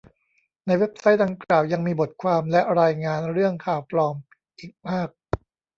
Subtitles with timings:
[0.65, 4.15] ในเว็บไซต์ดังกล่าวยังมีบทความและรายงานเรื่อง ข่าวปลอม
[4.59, 5.09] อีกมาก